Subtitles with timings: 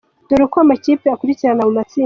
[0.27, 1.99] Dore uko amakipe akurikirana mu matsinda.